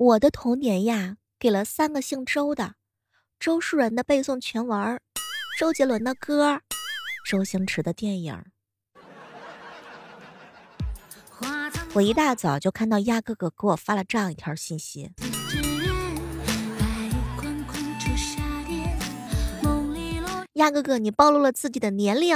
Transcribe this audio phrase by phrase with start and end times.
[0.00, 2.76] 我的童年呀，给了三个姓周的：
[3.38, 4.98] 周树人的背诵全文，
[5.58, 6.62] 周杰伦的歌，
[7.28, 8.42] 周星驰的电影。
[11.92, 15.10] 我一大早就看到鸭哥哥给我发了这样一条信息。
[20.54, 22.34] 鸭哥哥，你暴露了自己的年龄。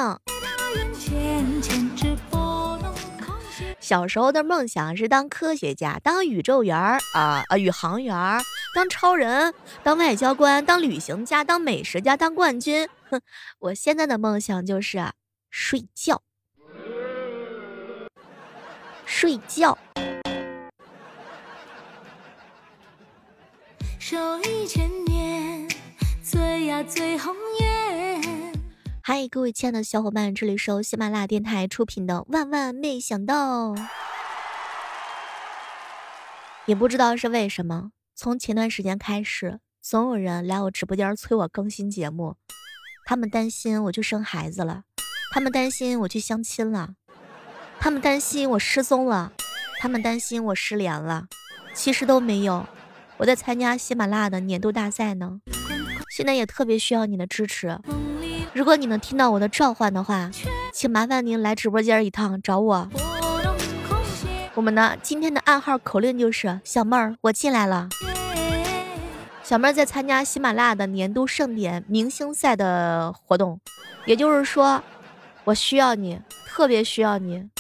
[3.85, 8.41] 小时候的梦想是当科学家，当宇宙员儿啊啊，宇航员儿，
[8.75, 9.53] 当超人，
[9.83, 12.89] 当外交官，当旅行家，当美食家，当冠军。
[13.11, 13.21] 哼，
[13.59, 15.13] 我现在的梦想就是
[15.51, 16.23] 睡觉，
[19.05, 19.77] 睡觉。
[23.99, 25.69] 手一千年，
[26.23, 27.74] 醉呀醉红颜。
[29.07, 33.73] 嗨，各位亲爱的小伙伴，这里是由喜马拉雅电台出品的《万万没想到》。
[36.65, 42.37] 也不知道是为什么，从前段时间开始，总有人来我直播间催我更新节目。
[43.05, 44.85] 他们担心我去生孩子了，
[45.33, 46.95] 他们担心我去相亲了，
[47.79, 49.35] 他们担心我失踪了，
[49.81, 51.27] 他们担心我失联了。
[51.75, 52.67] 其实都没有，
[53.19, 55.43] 我在参加喜马拉雅的年度大赛呢。
[56.09, 57.79] 现在也特别需要你的支持。
[58.55, 60.31] 如果你能听到我的召唤的话，
[60.73, 62.89] 请麻烦您来直播间一趟找我。
[64.55, 67.89] 我们呢，今天的暗号口令就是小妹儿，我进来了。
[69.43, 73.61] 小妹儿在参加喜马拉雅的年度盛典明星赛的活动，
[74.07, 74.81] 也就是说，
[75.43, 77.51] 我需要你，特别需要你，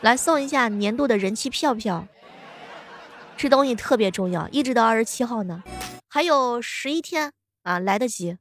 [0.00, 2.06] 来送一下年度的人气票票。
[3.36, 5.62] 这东西特别重要，一直到二十七号呢，
[6.08, 7.30] 还有十一天
[7.64, 8.38] 啊，来得及。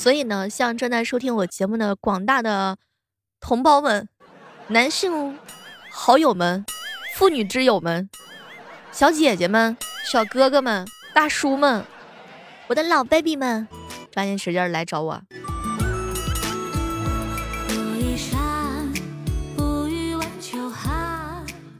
[0.00, 2.78] 所以呢，像正在收听我节目的广大的
[3.38, 4.08] 同胞们、
[4.68, 5.38] 男性
[5.90, 6.64] 好友们、
[7.12, 8.08] 妇女之友们、
[8.90, 9.76] 小姐姐们、
[10.10, 11.84] 小哥哥们、大叔们，
[12.68, 13.68] 我的老 baby 们，
[14.10, 15.22] 抓紧时间来找我。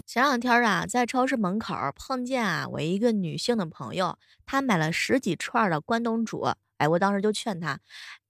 [0.04, 6.48] 前两天啊，在超市门口碰见啊，我一个女性的朋友，她买了十几串的关东煮。
[6.80, 7.78] 哎，我当时就劝他，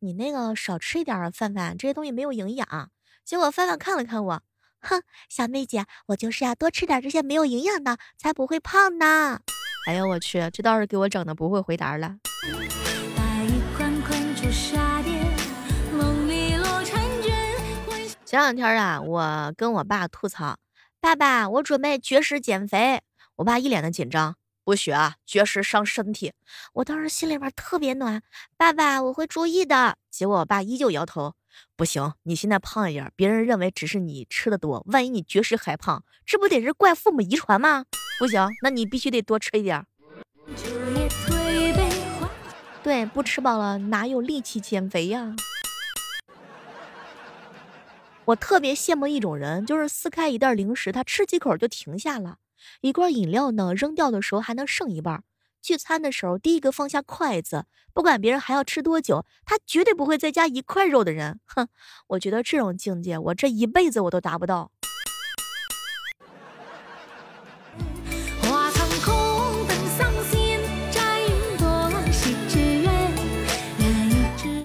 [0.01, 2.91] 你那个少吃一点啊，范范，这些东西没有营养。
[3.25, 4.43] 结果范范看了看我，
[4.81, 9.41] 哼，小妹姐，我就是要多吃点这些没有营养的，才不会胖呢。
[9.87, 12.17] 哎呦我去，这倒是给我整的不会回答了。
[18.25, 20.59] 前两天啊，我跟我爸吐槽，
[21.01, 23.01] 爸爸，我准备绝食减肥。
[23.37, 24.35] 我爸一脸的紧张。
[24.71, 25.17] 不学啊！
[25.27, 26.33] 绝食伤身体。
[26.75, 28.23] 我当时心里边特别暖，
[28.57, 29.97] 爸爸，我会注意的。
[30.13, 31.35] 结果我爸依旧摇头，
[31.75, 37.85] 不行，你现在胖一点，别人认为只是你吃的多，万一你绝食还胖，这不得是怪父母遗传吗？
[38.21, 39.85] 不行，那你必须得多吃一点。
[42.85, 45.35] 对，不吃饱了哪有力气减肥呀？
[48.27, 52.37] 我特别羡慕一种人，就是撕开一袋零食，他吃几口就停下了。
[52.81, 55.25] 一罐饮料呢，扔掉的时候还能剩一半。
[55.63, 61.39] 聚餐的时候，第一个放下筷子，不管别人还要吃多久，他绝对不会再加一块肉的人。
[61.45, 61.69] 哼，
[62.09, 64.71] 我觉得这种境界，我这一辈子我都达不到。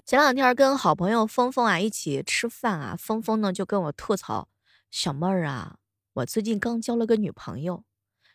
[0.06, 4.48] 前两天跟好朋友峰峰啊一起吃饭啊，峰峰呢就跟我吐槽
[4.90, 5.76] ：“小妹儿啊。”
[6.16, 7.84] 我最近刚交了个女朋友，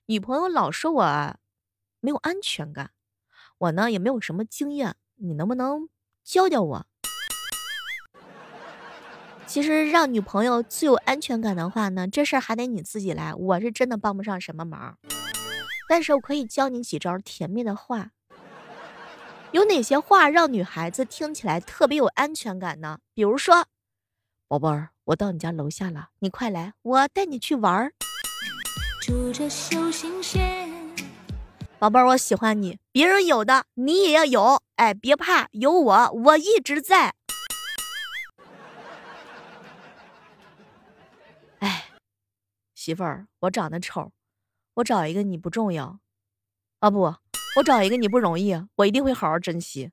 [0.05, 1.37] 女朋友老说我
[2.01, 2.91] 没有安全感，
[3.57, 5.89] 我呢也没有什么经验，你能不能
[6.23, 6.87] 教教我？
[9.47, 14.99] 其实让女朋友最有安全感的话呢，这事儿还得你自己来，我是真的帮不上什么忙。
[15.89, 18.11] 但是我可以教你几招甜蜜的话。
[19.53, 22.99] 有哪些话让女孩子听起来特别有安全感呢？
[23.15, 23.65] 比如说，
[24.47, 24.91] 宝贝儿。
[25.11, 27.93] 我到你家楼下了，你快来，我带你去玩儿。
[31.81, 37.13] 宝贝儿，我喜欢你，别人有的你也要有，哎，别怕，有我，我一直在。
[41.59, 41.87] 哎，
[42.77, 44.13] 媳妇儿，我长得丑，
[44.75, 45.99] 我找一个你不重要，
[46.79, 47.01] 啊不，
[47.57, 49.91] 我找一个你不容易，我一定会好好珍惜。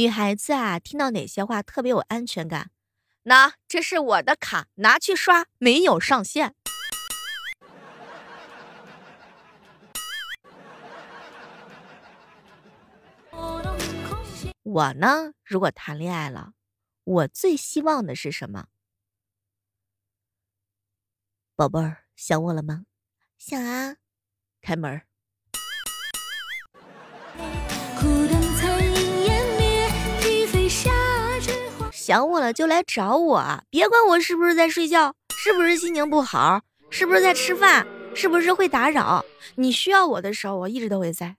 [0.00, 2.70] 女孩子啊，听到哪些话特别有安全感？
[3.24, 6.54] 那这是我的卡，拿去刷，没有上限。
[14.62, 16.54] 我呢，如果谈恋爱了，
[17.04, 18.68] 我最希望的是什么？
[21.54, 22.86] 宝贝儿，想我了吗？
[23.36, 23.96] 想啊，
[24.62, 25.02] 开门
[32.10, 36.60] 想我了就来找我，别管我是不是在睡觉，是不是心情不好，
[36.90, 37.86] 是不是在吃饭，
[38.16, 39.24] 是不是会打扰。
[39.54, 41.36] 你需要我的时候，我一直都会在。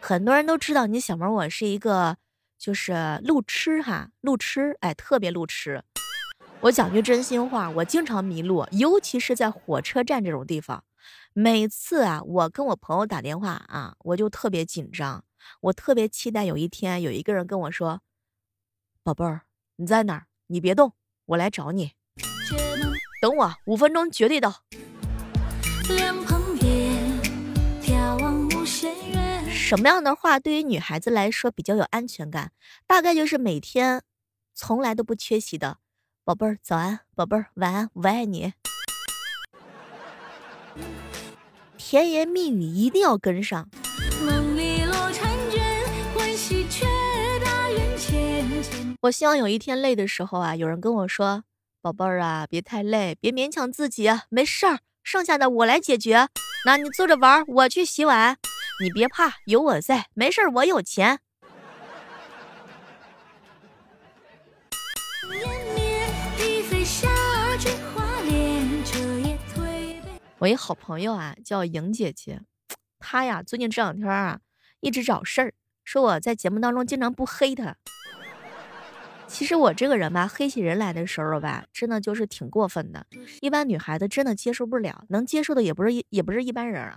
[0.00, 2.16] 很多人都知道你小萌，我是一个
[2.58, 5.84] 就是路痴哈，路痴，哎，特别路痴。
[6.60, 10.82] 我讲句真心话，我经常迷路，尤其是在火车站这种地方。
[11.34, 15.22] 每次啊，我跟我朋友打电话啊，我就特别紧张。
[15.60, 18.02] 我特别期待有一天有一个人跟我说
[19.02, 19.42] ：“宝贝儿，
[19.76, 20.26] 你在哪儿？
[20.48, 20.92] 你别动，
[21.26, 21.92] 我来找你。
[23.20, 24.62] 等我五分钟，绝对到。”
[29.48, 32.52] 什么样的话对于女孩子来说比较有安全感？
[32.86, 34.02] 大概就是每天
[34.52, 35.78] 从来都不缺席的
[36.22, 38.52] “宝贝儿早安，宝贝儿晚安，我爱你”。
[41.78, 43.70] 甜言蜜语一定要跟上。
[49.04, 51.44] 我希望有一天累的时候啊，有人跟我说
[51.82, 56.28] ：“宝贝儿啊，别太累，别勉强自己，没事儿，剩下的我来解决。
[56.64, 58.38] 那你坐着玩，我去洗碗，
[58.82, 61.18] 你别怕，有我在，没事儿，我有钱。”
[70.38, 72.40] 我一好朋友啊，叫莹姐姐，
[72.98, 74.40] 她呀最近这两天啊
[74.80, 75.52] 一直找事儿，
[75.84, 77.76] 说我在节目当中经常不黑她。
[79.34, 83.04] 其实我这个人吧，黑起人来的时候吧，真的就是挺过分的。
[83.40, 86.94] 一般女孩子真的接受不了，能接受的也不是一也不是一般人啊。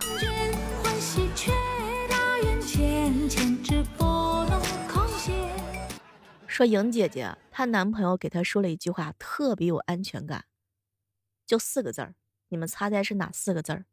[6.46, 10.44] 说莹姐姐，她男朋友给她说了一句话，特别有安全感，
[11.44, 12.14] 就四个字儿，
[12.50, 13.84] 你们猜猜是哪四个字儿？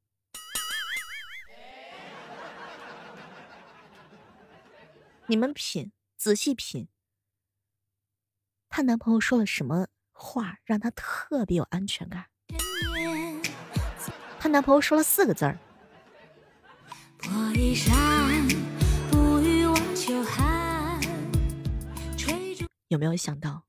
[5.25, 6.88] 你们品，仔细品。
[8.75, 12.25] 她男朋友说了什么话让她特别有安全感？
[14.38, 15.57] 她男朋友说了四个字儿。
[22.89, 23.63] 有没有想到？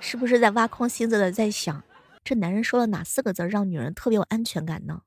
[0.00, 1.84] 是不是在挖空心思的在想，
[2.24, 5.02] 这男人说了哪四个字让女人特别有安全感呢？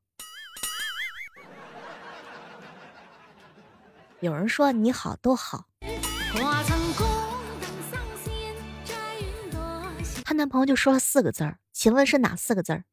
[4.21, 5.65] 有人说你好都好。
[10.37, 12.83] 男朋友就说了四个字儿，请问是哪四个字儿？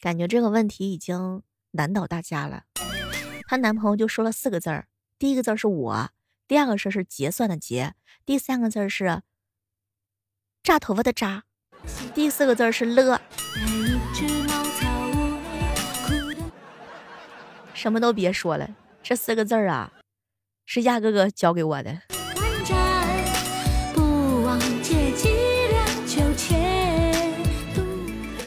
[0.00, 1.42] 感觉这个问题已经
[1.72, 2.62] 难倒大家了。
[3.48, 4.86] 她男朋友就说了四个字儿，
[5.18, 6.10] 第一个字是我，
[6.46, 9.22] 第二个字是结算的结，第三个字是
[10.62, 11.42] 扎头发的扎，
[12.14, 13.20] 第四个字是了。
[17.74, 18.70] 什么都别说了，
[19.02, 19.92] 这四个字儿啊。
[20.70, 21.98] 是亚哥哥教给我的。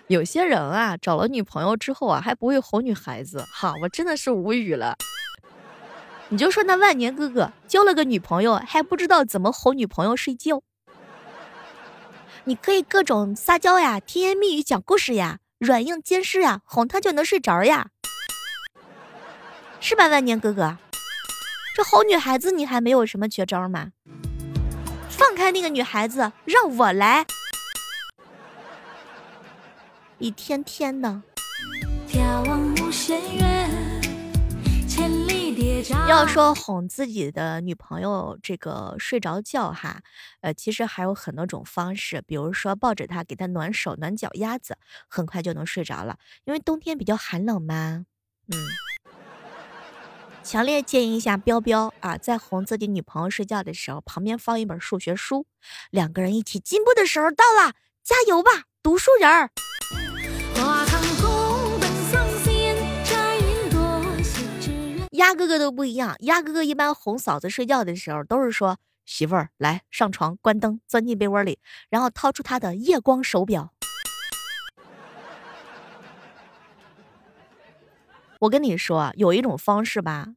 [0.05, 4.95] 有些人啊，找了女朋友之后啊，还不会哄女孩子，哈，我真的是无语了。
[6.29, 10.61] 你就说那万年哥哥交了个女朋友，还不知道怎么哄女朋友睡觉。
[12.43, 17.87] 你可以各种撒娇呀，甜言蜜语讲故事呀，软硬兼施呀，哄她就能睡着呀，
[19.79, 20.77] 是吧，万年哥哥？
[21.73, 23.91] 这哄女孩子，你还没有什么绝招吗？
[25.09, 27.25] 放开那个女孩子，让我来。
[30.17, 31.21] 一天天的。
[36.07, 40.01] 要说哄自己的女朋友这个睡着觉哈，
[40.41, 46.17] 呃，其实还有很多种方式，比如说抱着她，给她暖手、暖脚丫子，很快就能睡着了。
[46.43, 48.05] 因为冬天比较寒冷嘛，
[48.47, 48.57] 嗯。
[50.43, 55.45] 强烈建议一下彪彪啊，在哄自己女朋友睡觉的时候，旁边放一本数学书，
[55.91, 58.51] 两个人一起进步的时候到了，加油吧，
[58.83, 59.49] 读书人儿。
[65.11, 73.71] 鸭哥哥都不一样，鸭哥哥一般哄嫂子睡觉的时候，都是说媳妇儿来上床，关灯，钻进被窝里，然后掏出他的夜光手表。
[78.41, 80.33] 我跟你说，有一种方式吧，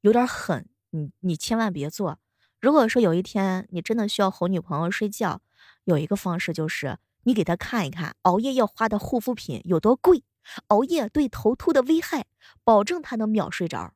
[0.00, 2.18] 有点狠，你你千万别做。
[2.58, 5.42] 如果说有一天你真的需要哄女朋友睡觉，
[5.84, 10.24] 有一个方式就是你给她看一看熬夜要花的护肤品有多贵，
[10.68, 12.24] 熬夜对头秃的危害，
[12.64, 13.92] 保证她能秒睡着。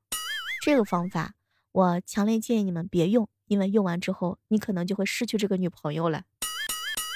[0.62, 1.32] 这个方法
[1.72, 6.24] 我强烈建议你们别用，因为用完之后你可能就会失去这个女朋友了。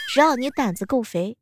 [0.09, 1.37] 只要你胆子够肥。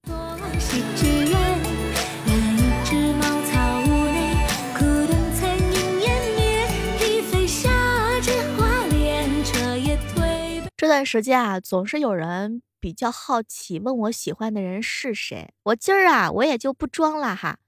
[10.85, 15.55] 这段时间啊，总是有人比较好奇，问我喜欢的人是谁。
[15.63, 17.59] 我今儿啊，我也就不装了哈。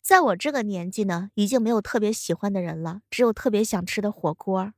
[0.00, 4.72] 在我这个年纪呢，已经没有特别喜欢的人了，只有特别想吃的火锅。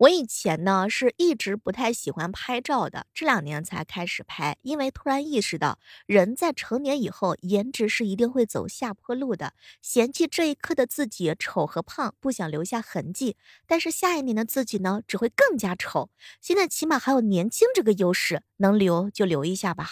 [0.00, 9.52] 我以前呢是一直不太喜欢拍照的，这两年才开始拍，因为突然意识到，人在成年以后，颜值是一定会走下坡路的。
[9.82, 16.08] 嫌弃这一刻的自己丑和胖，不想留下痕迹，但是下一年的自己呢，只会更加丑。
[16.40, 19.90] 现在起码还有年轻这个优势，能留就留一下吧。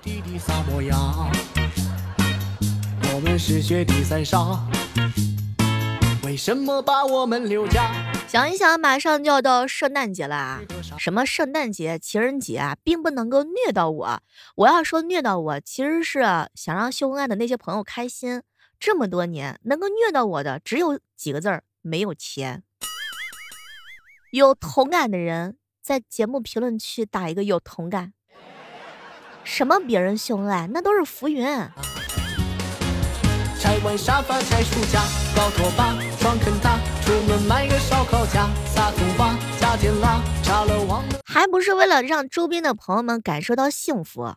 [0.00, 1.30] 弟弟撒模样，
[3.14, 4.66] 我们是雪地三沙，
[6.38, 7.90] 什么把我们留下？
[8.28, 10.60] 想一想，马上就要到圣诞节了啊！
[10.96, 14.20] 什么圣诞节、情人节啊，并不能够虐到我。
[14.54, 16.20] 我要说虐到我，其实是
[16.54, 18.42] 想让秀恩爱的那些朋友开心。
[18.78, 22.62] 这么多年，能够虐到我的只有几个字儿：没有钱。
[24.30, 28.12] 有同感的人，在节目评论区打一个有同感。
[29.42, 31.44] 什么别人秀恩爱，那都是浮云。
[33.60, 35.02] 拆完沙发，拆书架，
[35.34, 36.78] 搞拖把，床坑塌。
[37.02, 41.18] 出门买个烧烤架，撒葱花，加点辣，炸了忘了。
[41.26, 44.32] 还不是为了让周边的朋友们感受到幸福，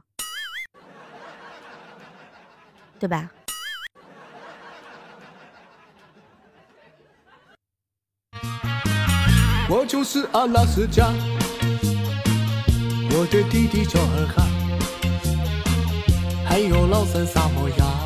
[3.00, 3.30] 对吧？
[9.70, 11.08] 我就是阿拉斯加，
[13.12, 14.44] 我的弟弟叫尔哈，
[16.46, 18.01] 还有老三萨摩亚。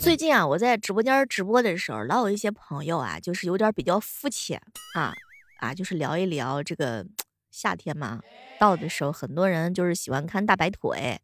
[0.00, 4.60] 最近啊，我在直播间直播的时候，老有一些朋友啊，就是有点比较肤浅
[4.94, 5.14] 啊
[5.60, 7.06] 啊，就是聊一聊这个
[7.52, 8.20] 夏天嘛，
[8.58, 11.20] 到的时候，很多人就是喜欢看大白腿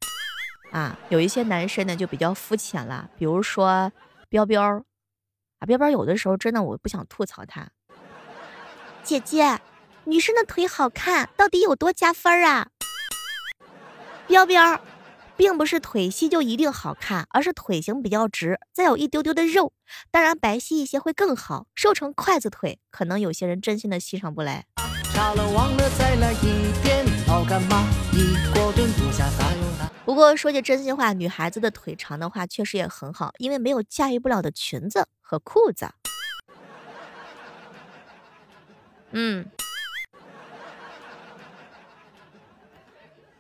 [0.70, 0.96] 啊。
[1.08, 3.92] 有一些男生呢就比较肤浅了，比如说
[4.28, 4.62] 彪彪
[5.58, 7.68] 啊，彪彪有的时候真的我不想吐槽他。
[9.02, 9.60] 姐姐，
[10.04, 12.68] 女生的腿好看到底有多加分啊？
[14.28, 14.80] 彪彪。
[15.42, 19.72] 并不是腿细就一定好看，而是腿型比较直，再有一丢丢的肉。
[20.08, 24.64] 当然白皙一些会更好，瘦成筷子腿，可能有些人真心的欣赏不来。
[30.04, 35.88] 不过说句真心话，女孩子的腿长的话确实也很好，因为没有驾驭不了的裙子和裤子。
[39.10, 39.44] 嗯。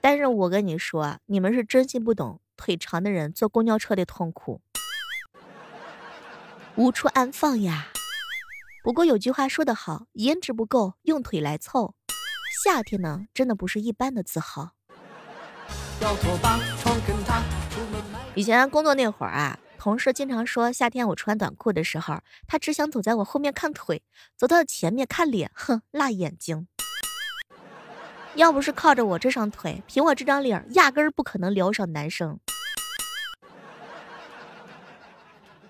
[0.04, 4.60] 但是我跟你说，你们是真心不懂腿长的人坐公交车的痛苦，
[6.74, 7.92] 无处安放呀。
[8.82, 11.94] 不过有句话说得好，颜值不够用腿来凑。
[12.64, 14.72] 夏天呢，真的不是一般的自豪。
[18.34, 22.18] 以前工作那会儿啊，同事经常说夏天我穿短裤的时候，
[22.48, 24.02] 他只想走在我后面看腿，
[24.36, 26.66] 走到前面看脸，哼，辣眼睛。
[28.34, 32.38] 要不是靠着我这双腿，凭我这张脸，压根儿不可能撩上男生。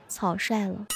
[0.06, 0.86] 草率了。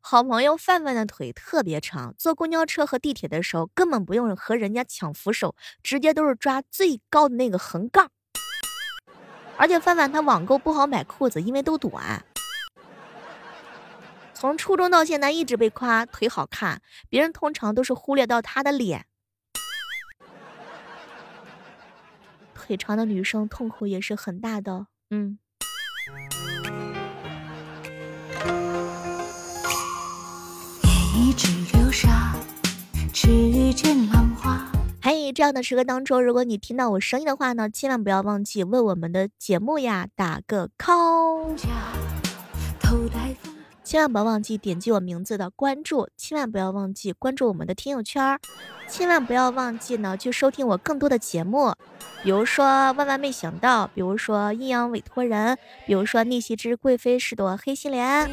[0.00, 8.10] 好朋友范范的腿特别长，坐公交车和地铁的时候，根本不用和人家抢扶手，直接都是抓最高的那个横杠。
[9.56, 12.24] 而且范范他网购不好买裤子，因为都短。
[14.42, 19.06] 从初中到现在一直被夸腿好看，别人通常都是忽略到她的脸。
[22.52, 25.38] 腿长的女生痛苦也是很大的，嗯。
[35.00, 41.56] 嘿，这样的时刻当中，如果你听到我声音的话呢，千万不要忘记为我们的节目呀打个 call。
[43.84, 48.38] 千万不要忘记点击我名字的关注，千万不要忘记关注我们的听友圈，
[48.88, 51.74] 千万不要忘记呢去收听我更多的节目，
[52.22, 58.30] 比如说万万没想到，比如说阴阳委托人，比如说逆袭之贵妃是朵黑心莲。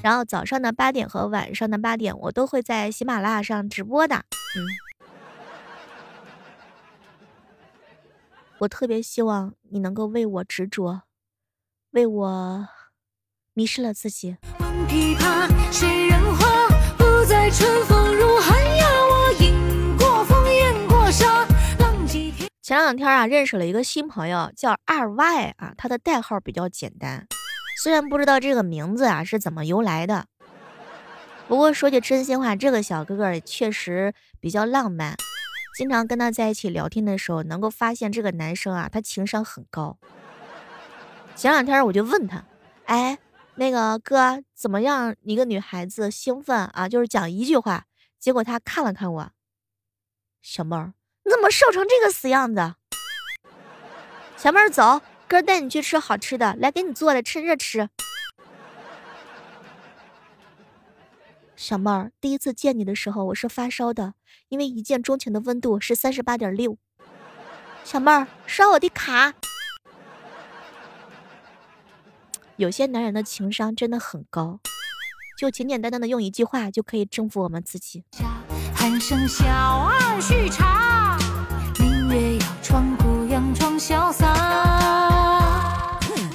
[0.00, 4.14] 然后早上的八点和晚上的八点，我都会在喜马拉雅上直播的。
[4.16, 4.62] 嗯。
[8.58, 11.02] 我特别希望你能够为我执着，
[11.90, 12.68] 为我
[13.58, 14.36] 迷失了自己。
[22.62, 27.26] 前两天啊，认识了一个新朋友，叫二 Y 啊，他的代号比较简单，
[27.82, 30.26] 虽然不知道这个名字啊是怎么由来的，
[31.48, 35.16] 不过说句真心话，这个小哥哥确实比较浪漫。
[35.76, 39.98] 经常跟他在一起聊天的时候，能够发现这个男生啊，他情商很高。
[41.34, 42.44] 前两天我就问他，
[42.84, 43.18] 哎，
[43.58, 45.16] 那个哥怎么样？
[45.22, 47.86] 一个女孩子兴奋啊，就是讲一句话，
[48.16, 49.30] 结果他看了看我，
[50.40, 52.76] 小妹儿，你怎么瘦成这个死样子？
[54.36, 57.88] 小妹儿走，哥带你去吃好吃的，来给你做的，趁热吃。
[61.56, 64.14] 小妹儿，第一次见你的时候，我是发烧的，
[64.50, 66.78] 因为一见钟情的温度是三十八点六。
[67.82, 69.34] 小妹儿，刷我的卡。
[72.58, 74.58] 有些男人的情商真的很高，
[75.38, 78.04] 就简简单单的用一句话就可以征服我们自己。
[78.74, 81.16] 喊声小二续茶，
[81.78, 84.26] 明月摇窗孤阳装潇洒。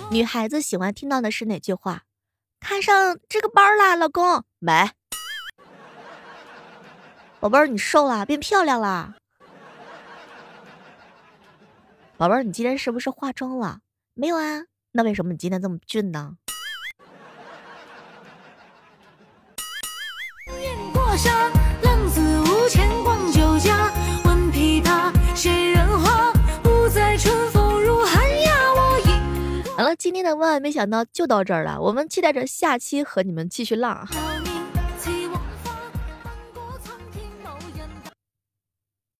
[0.10, 2.04] 女孩子喜欢听到的是哪句话？
[2.62, 4.94] 看上这个包啦，老公，买。
[7.42, 9.16] 宝贝儿，你瘦了，变漂亮了。
[12.16, 13.82] 宝贝儿，你今天是不是化妆了？
[14.14, 14.62] 没有啊，
[14.96, 16.36] 那为什么你今天这么俊呢？
[29.76, 34.08] 好了，今天的万万没想到就到这儿了，我们期待着下期和你们继续浪。